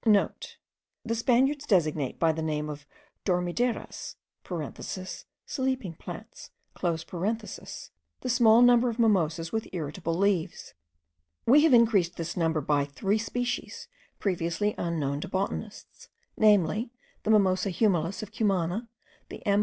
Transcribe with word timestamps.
(* 0.00 0.02
The 0.04 1.14
Spaniards 1.14 1.64
designate 1.64 2.18
by 2.18 2.30
the 2.30 2.42
name 2.42 2.68
of 2.68 2.86
dormideras 3.24 4.16
(sleeping 5.46 5.94
plants), 5.94 6.50
the 6.82 7.90
small 8.28 8.60
number 8.60 8.90
of 8.90 8.98
mimosas 8.98 9.52
with 9.52 9.68
irritable 9.72 10.12
leaves. 10.12 10.74
We 11.46 11.62
have 11.62 11.72
increased 11.72 12.16
this 12.18 12.36
number 12.36 12.60
by 12.60 12.84
three 12.84 13.16
species 13.16 13.88
previously 14.18 14.74
unknown 14.76 15.22
to 15.22 15.28
botanists, 15.28 16.10
namely, 16.36 16.90
the 17.22 17.30
Mimosa 17.30 17.70
humilis 17.70 18.22
of 18.22 18.32
Cumana, 18.32 18.90
the 19.30 19.46
M. 19.46 19.54